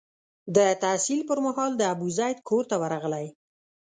د 0.55 0.57
تحصیل 0.83 1.21
پر 1.29 1.39
مهال 1.45 1.71
د 1.77 1.81
ابوزید 1.93 2.37
کور 2.49 2.63
ته 2.69 2.75
ورغلی. 2.81 3.25